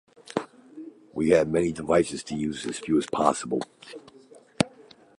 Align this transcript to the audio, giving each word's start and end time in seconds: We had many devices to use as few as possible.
We 1.13 1.29
had 1.29 1.51
many 1.53 1.71
devices 1.71 2.23
to 2.23 2.35
use 2.35 2.65
as 2.65 2.79
few 2.79 2.97
as 2.97 3.05
possible. 3.05 3.61